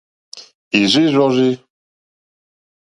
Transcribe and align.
Ì 0.79 0.81
rzí 0.87 1.03
rzɔ́rzí. 1.13 1.49